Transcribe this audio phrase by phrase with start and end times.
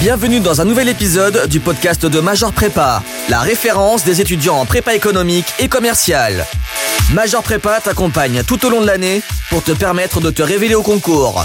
[0.00, 4.66] Bienvenue dans un nouvel épisode du podcast de Major Prépa, la référence des étudiants en
[4.66, 6.44] prépa économique et commerciale.
[7.14, 10.82] Major Prépa t'accompagne tout au long de l'année pour te permettre de te révéler au
[10.82, 11.44] concours.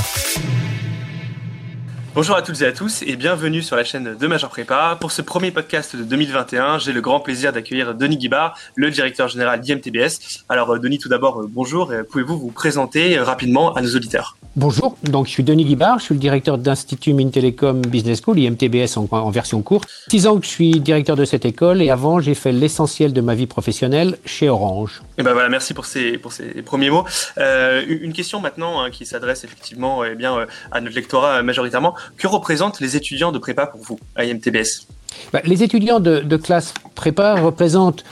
[2.13, 4.97] Bonjour à toutes et à tous et bienvenue sur la chaîne de Major Prépa.
[4.99, 9.29] Pour ce premier podcast de 2021, j'ai le grand plaisir d'accueillir Denis Guibard, le directeur
[9.29, 10.43] général d'IMTBS.
[10.49, 11.93] Alors euh, Denis, tout d'abord, euh, bonjour.
[12.09, 14.35] Pouvez-vous vous présenter euh, rapidement à nos auditeurs?
[14.57, 18.97] Bonjour, donc je suis Denis Guibard, je suis le directeur d'Institut Mintelecom Business School, IMTBS
[18.97, 19.87] en, en, version courte.
[20.09, 23.21] Six ans que je suis directeur de cette école et avant j'ai fait l'essentiel de
[23.21, 25.01] ma vie professionnelle chez Orange.
[25.17, 27.05] Et ben voilà, merci pour ces, pour ces premiers mots.
[27.37, 31.95] Euh, une question maintenant hein, qui s'adresse effectivement eh bien, à notre lectorat majoritairement.
[32.17, 34.87] Que représentent les étudiants de prépa pour vous à IMTBS
[35.33, 38.03] bah, Les étudiants de, de classe prépa représentent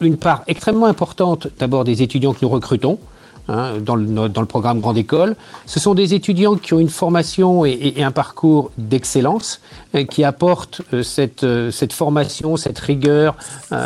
[0.00, 2.98] une part extrêmement importante d'abord des étudiants que nous recrutons.
[3.48, 5.34] Hein, dans, le, programme Grande École.
[5.66, 9.60] Ce sont des étudiants qui ont une formation et, un parcours d'excellence,
[9.96, 13.34] euh, qui apportent euh, cette, euh, cette, formation, cette rigueur,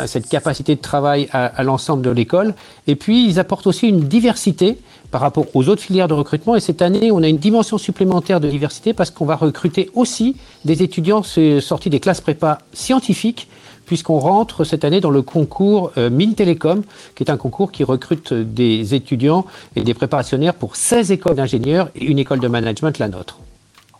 [0.05, 2.53] cette capacité de travail à, à l'ensemble de l'école.
[2.85, 4.77] Et puis, ils apportent aussi une diversité
[5.09, 6.55] par rapport aux autres filières de recrutement.
[6.55, 10.35] Et cette année, on a une dimension supplémentaire de diversité parce qu'on va recruter aussi
[10.65, 13.47] des étudiants sortis des classes prépa scientifiques
[13.87, 16.83] puisqu'on rentre cette année dans le concours euh, Mine Télécom,
[17.15, 21.89] qui est un concours qui recrute des étudiants et des préparationnaires pour 16 écoles d'ingénieurs
[21.95, 23.39] et une école de management, la nôtre.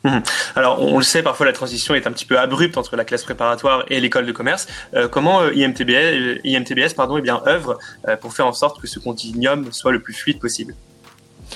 [0.04, 0.20] Mmh.
[0.56, 3.24] Alors, on le sait, parfois la transition est un petit peu abrupte entre la classe
[3.24, 4.68] préparatoire et l'école de commerce.
[4.94, 8.88] Euh, comment euh, IMTBS, IMTBS pardon, eh bien, œuvre euh, pour faire en sorte que
[8.88, 10.76] ce continuum soit le plus fluide possible?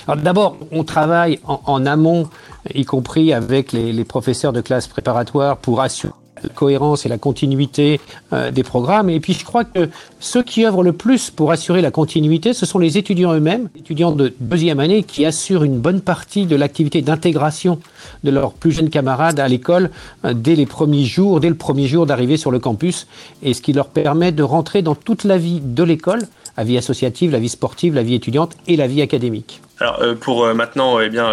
[0.08, 2.28] D'abord, on travaille en, en, amont,
[2.74, 6.14] y compris avec les, les professeurs de classe préparatoire, pour assurer
[6.48, 8.00] cohérence et la continuité
[8.32, 9.10] euh, des programmes.
[9.10, 9.88] Et puis je crois que
[10.20, 14.12] ceux qui œuvrent le plus pour assurer la continuité, ce sont les étudiants eux-mêmes, étudiants
[14.12, 17.78] de deuxième année, qui assurent une bonne partie de l'activité d'intégration
[18.24, 19.90] de leurs plus jeunes camarades à l'école
[20.24, 23.06] euh, dès les premiers jours, dès le premier jour d'arrivée sur le campus,
[23.42, 26.22] et ce qui leur permet de rentrer dans toute la vie de l'école,
[26.56, 29.60] la vie associative, la vie sportive, la vie étudiante et la vie académique.
[29.82, 31.32] Alors euh, pour euh, maintenant eh bien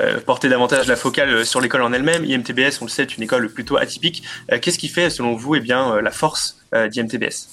[0.00, 3.22] euh, porter davantage la focale sur l'école en elle-même, IMTBS, on le sait, est une
[3.22, 4.22] école plutôt atypique.
[4.60, 7.48] Qu'est-ce qui fait selon vous eh bien la force d'IMTBS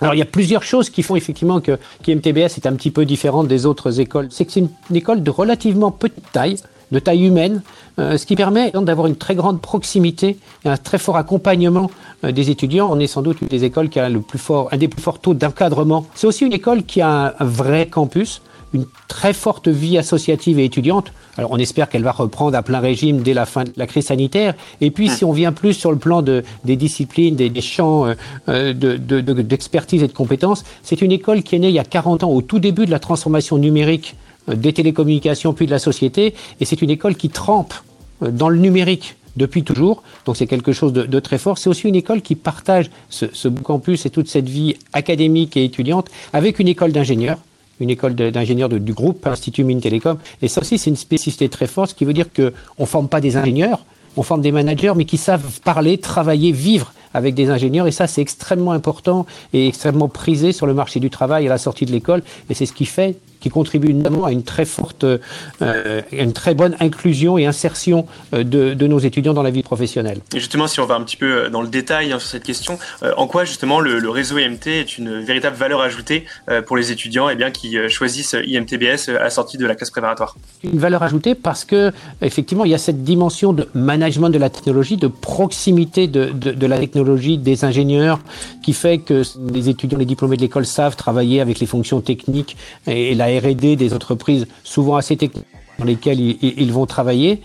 [0.00, 3.04] alors il y a plusieurs choses qui font effectivement que qu'IMTBS est un petit peu
[3.04, 4.28] différente des autres écoles.
[4.30, 6.58] C'est que c'est une, école de relativement petite taille,
[6.92, 7.62] de taille humaine,
[7.98, 11.90] euh, ce qui permet d'avoir une très grande proximité et un très fort accompagnement
[12.22, 12.88] euh, des étudiants.
[12.92, 15.02] On est sans doute une des écoles qui a le plus fort, un des plus
[15.02, 16.06] forts taux d'encadrement.
[16.14, 18.40] C'est aussi une école qui a un vrai campus,
[18.72, 21.12] une très forte vie associative et étudiante.
[21.36, 24.06] Alors on espère qu'elle va reprendre à plein régime dès la fin de la crise
[24.06, 24.54] sanitaire.
[24.80, 28.06] Et puis si on vient plus sur le plan de, des disciplines, des, champs
[28.48, 31.78] euh, d'expertise de, de, et de compétences, c'est une école qui est née il y
[31.78, 34.16] a 40 ans, au tout début de la transformation numérique
[34.48, 36.34] des télécommunications puis de la société.
[36.60, 37.74] Et c'est une école qui trempe
[38.20, 40.02] dans le numérique depuis toujours.
[40.26, 41.56] Donc c'est quelque chose de, de, très fort.
[41.56, 45.64] C'est aussi une école qui partage ce, ce campus et toute cette vie académique et
[45.64, 47.38] étudiante avec une école d'ingénieurs
[47.80, 50.18] une école d'ingénieurs du groupe Institut Mines Télécom.
[50.42, 53.08] Et ça aussi, c'est une spécificité très forte, ce qui veut dire qu'on ne forme
[53.08, 53.84] pas des ingénieurs,
[54.16, 57.86] on forme des managers, mais qui savent parler, travailler, vivre avec des ingénieurs.
[57.86, 61.58] Et ça, c'est extrêmement important et extrêmement prisé sur le marché du travail à la
[61.58, 62.22] sortie de l'école.
[62.50, 66.54] Et c'est ce qui fait qui contribue notamment à une très forte, euh, une très
[66.54, 70.20] bonne inclusion et insertion de, de, nos étudiants dans la vie professionnelle.
[70.34, 72.78] Et justement, si on va un petit peu dans le détail hein, sur cette question,
[73.02, 76.76] euh, en quoi justement le, le, réseau IMT est une véritable valeur ajoutée euh, pour
[76.76, 80.36] les étudiants et eh bien, qui choisissent IMTBS à la sortie de la classe préparatoire?
[80.64, 84.50] Une valeur ajoutée parce que effectivement, il y a cette dimension de management de la
[84.50, 88.20] technologie, de proximité de, de, de la technologie des ingénieurs,
[88.62, 89.22] qui fait que
[89.52, 92.56] les étudiants, les diplômés de l'école savent travailler avec les fonctions techniques
[92.86, 95.46] et, et la R&D des entreprises souvent assez techniques
[95.78, 97.40] dans lesquelles ils, vont travailler.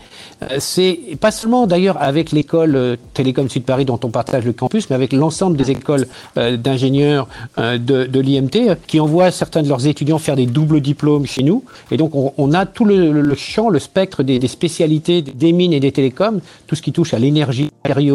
[0.58, 4.96] C'est pas seulement d'ailleurs avec l'école Télécom Sud Paris dont on partage le campus, mais
[4.96, 6.06] avec l'ensemble des écoles
[6.36, 11.64] d'ingénieurs de, l'IMT qui envoient certains de leurs étudiants faire des doubles diplômes chez nous.
[11.90, 15.92] Et donc on, a tout le, champ, le spectre des, spécialités des mines et des
[15.92, 17.70] télécoms, tout ce qui touche à l'énergie,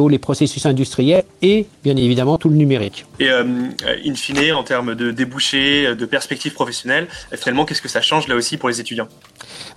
[0.09, 3.05] les processus industriels et bien évidemment tout le numérique.
[3.19, 3.43] Et euh,
[4.05, 8.35] in fine, en termes de débouchés, de perspectives professionnelles, finalement, qu'est-ce que ça change là
[8.35, 9.07] aussi pour les étudiants?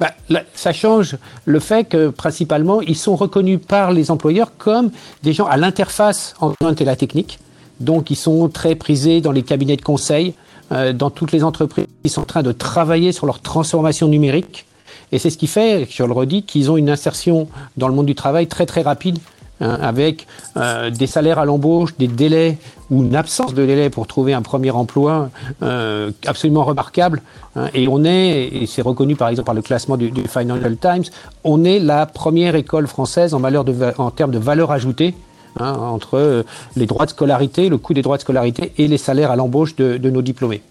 [0.01, 0.13] Bah,
[0.55, 4.91] ça change le fait que principalement ils sont reconnus par les employeurs comme
[5.23, 7.39] des gens à l'interface entre la technique.
[7.81, 10.35] Donc ils sont très prisés dans les cabinets de conseil,
[10.73, 14.67] euh, dans toutes les entreprises qui sont en train de travailler sur leur transformation numérique.
[15.11, 18.07] Et c'est ce qui fait, je le redis, qu'ils ont une insertion dans le monde
[18.07, 19.19] du travail très très rapide
[19.63, 20.27] hein, avec
[20.57, 22.59] euh, des salaires à l'embauche, des délais
[22.91, 25.31] ou une absence de délai pour trouver un premier emploi
[25.63, 27.23] euh, absolument remarquable.
[27.57, 27.69] Hein.
[27.73, 31.05] et on est, et c'est reconnu par exemple par le classement du, Financial Times,
[31.45, 35.15] on est la première école française en, termes de valeur ajoutée.
[35.61, 39.31] Hein, entre les droits de scolarité, le coût des droits de scolarité et les salaires
[39.31, 40.63] à l'embauche de nos diplômés.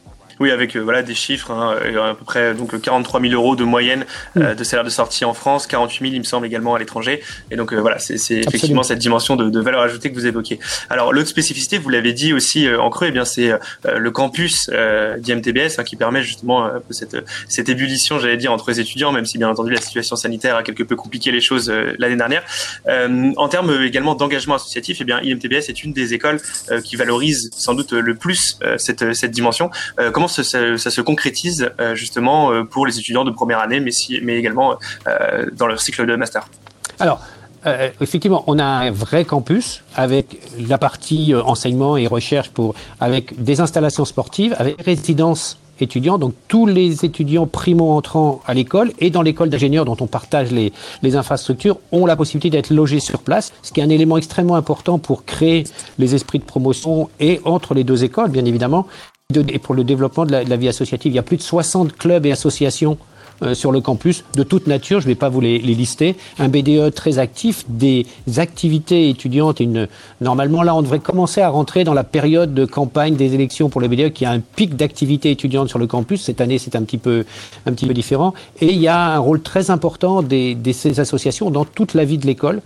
[0.42, 3.56] Oui, avec euh, voilà des chiffres, hein, euh, à peu près donc 43 000 euros
[3.56, 4.08] de moyenne
[4.38, 4.56] euh, mm.
[4.56, 7.22] de salaire de sortie en France, 48 000 il me semble également à l'étranger.
[7.52, 10.60] Et donc voilà, c'est effectivement cette dimension de, de, valeur ajoutée que vous évoquez.
[10.90, 13.52] Alors l'autre spécificité, vous l'avez dit aussi en creux, eh bien c'est
[13.86, 14.68] le campus
[15.20, 17.18] d'IMTBS hein, qui permet justement cette,
[17.48, 20.64] cette ébullition, j'allais dire, entre les étudiants, même si bien entendu la situation sanitaire a
[20.64, 22.44] quelque peu compliqué les choses l'année dernière.
[22.88, 26.40] en termes également d'engagement associatif, eh bien IMTBS est une des écoles
[26.84, 29.70] qui valorise sans doute le plus cette, cette dimension.
[30.14, 30.44] comment ça,
[30.92, 34.76] se concrétise euh, justement euh, pour les étudiants de première année, mais, également
[35.08, 36.48] euh, dans leur cycle de master
[37.00, 37.22] Alors,
[38.00, 43.62] effectivement, on a un vrai campus avec la partie enseignement et recherche pour, avec des
[43.62, 46.18] installations sportives, avec résidence étudiants.
[46.18, 51.16] Donc tous les étudiants primo-entrants à l'école et dans l'école d'ingénieurs dont on partage les
[51.16, 55.00] infrastructures ont la possibilité d'être logés sur place, ce qui est un élément extrêmement important
[55.00, 55.64] pour créer
[55.98, 58.88] les esprits de promotion et entre les deux écoles, bien évidemment,
[59.50, 61.12] et pour le développement de la, vie associative.
[61.12, 62.98] Il y a plus de 60 clubs et associations
[63.44, 66.48] euh, sur le campus de toute nature, je ne vais pas vous les, lister, un
[66.48, 68.06] BDE très actif, des
[68.38, 69.62] activités étudiantes.
[70.20, 73.82] Normalement, là, on devrait commencer à rentrer dans la période de campagne des élections pour
[73.82, 76.22] le BDE, qui a un pic d'activité étudiante sur le campus.
[76.22, 77.26] Cette année, c'est un petit peu,
[77.66, 78.36] différent.
[78.60, 82.20] Et il y a un rôle très important de ces associations dans toute la vie
[82.20, 82.62] de l'école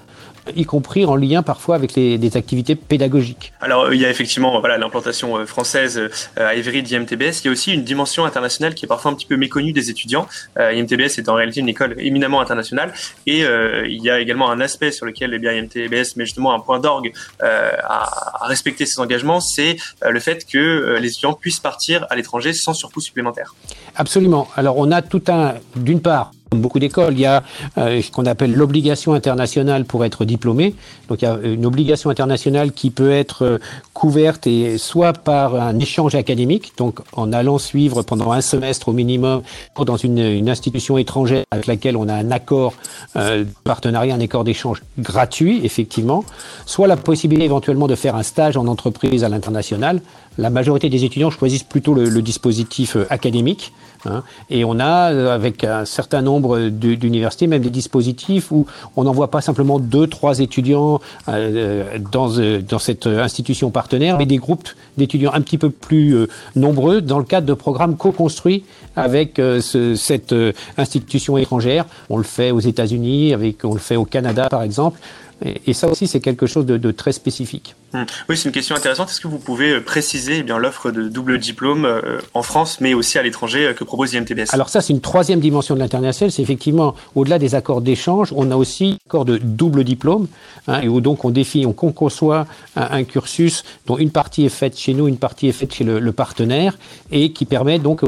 [0.56, 3.54] y compris en lien parfois avec les, des activités pédagogiques.
[3.62, 7.42] Alors il y a effectivement voilà l'implantation euh, française euh, à Evry d'IMTBS.
[7.42, 9.90] Il y a aussi une dimension internationale qui est parfois un petit peu méconnue des
[9.90, 10.28] étudiants.
[10.58, 12.94] Euh, IMTBS est en réalité une école éminemment internationale
[13.26, 16.60] et il y a également un aspect sur lequel eh bien, IMTBS met justement un
[16.60, 19.78] point d'orgue à, à, respecter ses engagements, c'est
[20.08, 23.56] le fait que les étudiants puissent partir à l'étranger sans surcoût supplémentaire.
[23.96, 24.48] Absolument.
[24.56, 27.44] Alors on a tout un, d'une part, beaucoup d'écoles, il y a
[27.78, 30.76] euh, ce qu'on appelle l'obligation internationale pour être diplômé.
[31.10, 33.58] Donc il y a une obligation internationale qui peut être euh,
[33.94, 34.48] couverte
[34.78, 39.42] soit par un échange académique, donc en allant suivre pendant un semestre au minimum
[39.86, 42.74] dans une, institution étrangère avec laquelle on a un accord
[43.16, 46.24] euh, de partenariat, un accord d'échange gratuit, effectivement,
[46.66, 50.02] soit la possibilité éventuellement de faire un stage en entreprise à l'international.
[50.38, 53.74] La majorité des étudiants choisissent plutôt le, dispositif académique.
[54.06, 54.24] Hein.
[54.50, 58.66] Et on a, avec un certain nombre d'universités, même des dispositifs où
[58.96, 64.26] on n'envoie pas simplement deux, trois étudiants euh, dans, euh, dans cette institution partenaire, mais
[64.26, 64.68] des groupes
[64.98, 66.16] d'étudiants un petit peu plus
[66.56, 68.64] nombreux dans le cadre de programmes co-construits
[68.96, 70.34] avec cette
[70.78, 71.86] institution étrangère.
[72.10, 75.00] On le fait aux États-Unis, on le fait au Canada, par exemple.
[75.44, 77.76] Et, ça aussi, c'est quelque chose de, très spécifique.
[77.94, 78.04] Hmm.
[78.30, 79.10] Oui, c'est une question intéressante.
[79.10, 82.80] Est-ce que vous pouvez euh, préciser eh bien l'offre de double diplôme euh, en France,
[82.80, 85.80] mais aussi à l'étranger euh, que propose IMTBS Alors ça, c'est une troisième dimension de
[85.80, 86.32] l'international.
[86.32, 90.28] C'est effectivement, au-delà des accords d'échange, on a aussi accord de double diplôme,
[90.68, 94.78] hein, et où donc on définit, on conçoit un, cursus dont une partie est faite
[94.78, 96.78] chez nous, une partie est faite chez le, partenaire,
[97.12, 98.02] et qui permet donc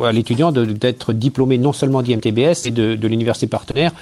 [0.00, 3.92] à l'étudiant d'être diplômé non seulement d'IMTBS et de, de l'université partenaire,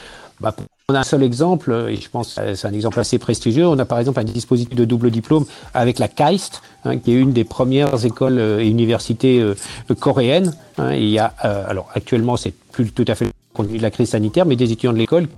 [0.40, 0.54] bah,
[0.90, 3.66] on a un seul exemple, et je pense que c'est un exemple assez prestigieux.
[3.66, 7.16] On a par exemple un dispositif de double diplôme avec la KAIST, hein, qui est
[7.16, 9.54] une des premières écoles euh, et universités euh,
[9.98, 10.52] coréennes.
[10.78, 10.94] Hein.
[10.94, 13.90] il y a, euh, alors actuellement, c'est plus tout à fait compte tenu de la
[13.90, 15.28] crise sanitaire, mais des étudiants de l'école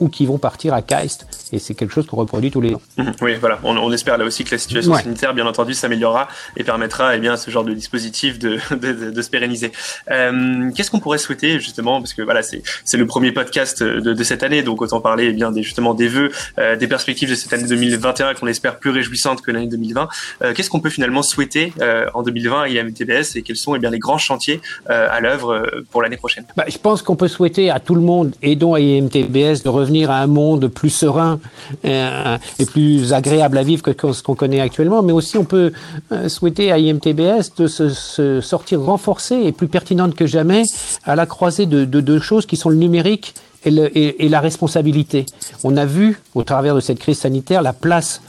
[0.00, 1.26] ou qui vont partir à KAIST.
[1.52, 2.80] Et c'est quelque chose qu'on reproduit tous les ans.
[2.96, 3.12] Mhm.
[3.20, 3.58] Oui, voilà.
[3.62, 7.34] On, espère là aussi que la situation sanitaire, bien entendu, s'améliorera et permettra eh bien,
[7.34, 9.72] à ce genre de dispositif de, de, de, se pérenniser.
[10.10, 12.62] Euh, Qu'est-ce qu'on pourrait souhaiter, justement, parce que voilà, c'est
[12.96, 16.08] le premier podcast de, de, cette année, donc autant parler eh bien, des, justement des
[16.08, 20.08] vœux, euh, des perspectives de cette année 2021 qu'on espère plus réjouissantes que l'année 2020.
[20.42, 23.78] Euh, Qu'est-ce qu'on peut finalement souhaiter euh, en 2020 à IMTBS et quels sont eh
[23.78, 26.44] bien, les grands chantiers euh, à l'œuvre pour l'année prochaine?
[26.56, 29.68] Bah, Je pense qu'on peut souhaiter à tout le monde, et dont à IMTBS, de
[29.72, 31.40] revenir à un monde plus serein
[31.84, 35.72] euh, et plus agréable à vivre que ce qu'on connaît actuellement, mais aussi on peut
[36.12, 40.62] euh, souhaiter à IMTBS de se, sortir renforcé et plus pertinente que jamais
[41.04, 45.26] à la croisée de deux choses qui sont le numérique et, et, la responsabilité.
[45.64, 48.20] On a vu, au travers de cette crise sanitaire, la place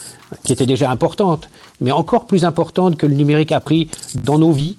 [0.44, 1.50] qui était déjà importante,
[1.82, 4.78] mais encore plus importante que le numérique a pris dans nos vies,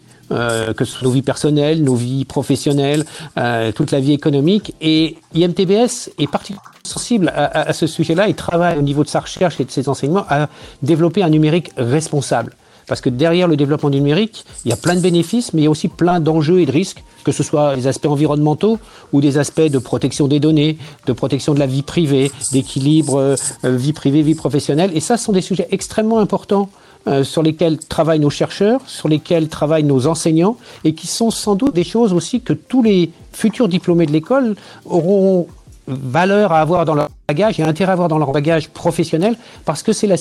[0.72, 3.04] que ce soit nos vies personnelles, nos vies professionnelles,
[3.38, 4.74] euh, toute la vie économique.
[4.80, 9.20] Et IMTBS est particulièrement sensible à, à ce sujet-là et travaille au niveau de sa
[9.20, 10.48] recherche et de ses enseignements à
[10.82, 12.52] développer un numérique responsable.
[12.86, 15.64] Parce que derrière le développement du numérique, il y a plein de bénéfices, mais il
[15.64, 18.78] y a aussi plein d'enjeux et de risques, que ce soit les aspects environnementaux
[19.12, 23.36] ou des aspects de protection des données, de protection de la vie privée, d'équilibre euh,
[23.64, 24.90] vie privée, vie professionnelle.
[24.94, 26.68] Et ça, ce sont des sujets extrêmement importants
[27.06, 31.54] euh, sur lesquels travaillent nos chercheurs, sur lesquels travaillent nos enseignants, et qui sont sans
[31.54, 35.46] doute des choses aussi que tous les futurs diplômés de l'école auront
[35.86, 39.82] valeur à avoir dans leur bagage et intérêt à avoir dans leur bagage professionnel parce
[39.82, 40.16] que c'est la,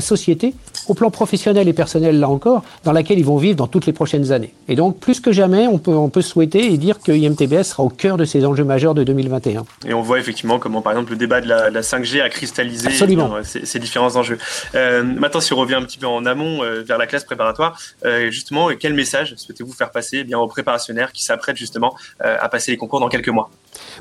[0.00, 0.54] société,
[0.88, 3.92] au plan professionnel et personnel là encore, dans laquelle ils vont vivre dans toutes les
[3.92, 4.52] prochaines années.
[4.68, 7.82] Et donc, plus que jamais, on peut, on peut souhaiter et dire que IMTBS sera
[7.82, 9.64] au cœur de ces enjeux majeurs de 2021.
[9.86, 13.78] Et on voit effectivement comment, par exemple, le débat de la, 5G a cristallisé ces,
[13.78, 14.38] différents enjeux.
[14.74, 17.78] Euh, maintenant, si on revient un petit peu en amont euh, vers la classe préparatoire,
[18.04, 22.48] euh, justement, quel message souhaitez-vous faire passer eh bien, aux préparationnaires qui s'apprêtent justement à
[22.48, 23.50] passer les concours dans quelques mois?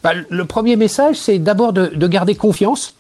[0.02, 2.96] Bah, Le premier message, c'est d'abord de, de garder confiance,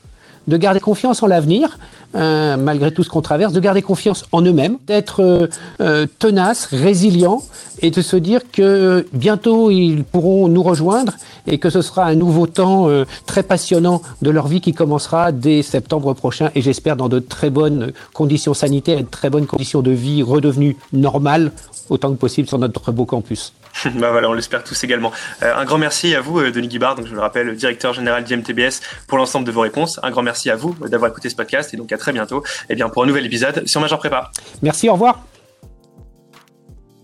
[0.47, 1.77] de garder confiance en l'avenir,
[2.15, 5.47] euh, malgré tout ce qu'on traverse, de garder confiance en eux-mêmes, d'être euh,
[5.81, 7.41] euh, tenaces, résilients,
[7.81, 11.13] et de se dire que bientôt ils pourront nous rejoindre
[11.47, 12.87] et que ce sera un nouveau temps
[13.25, 17.49] très passionnant de leur vie qui commencera dès septembre prochain, et j'espère dans de très
[17.49, 21.51] bonnes conditions sanitaires et de très bonnes conditions de vie redevenues normales
[21.89, 23.53] autant que possible sur notre beau campus.
[23.95, 25.11] bah voilà, on l'espère tous également.
[25.41, 28.23] Euh, un grand merci à vous, euh, Denis Guibard, donc je le rappelle, directeur général
[28.23, 29.99] d'IMTBS, pour l'ensemble de vos réponses.
[30.03, 32.75] Un grand merci à vous d'avoir écouté ce podcast et donc à très bientôt eh
[32.75, 34.31] bien, pour un nouvel épisode sur Major Prépa.
[34.61, 35.32] Merci, au revoir.